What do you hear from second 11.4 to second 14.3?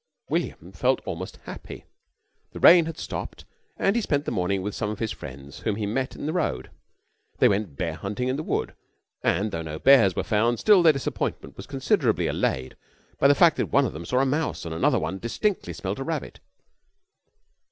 was considerably allayed by the fact that one of them saw a